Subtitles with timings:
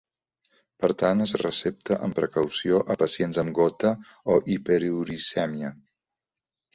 [0.83, 3.91] Per tant, es recepta amb precaució a pacients amb gota
[4.37, 5.71] o hiperuricèmia.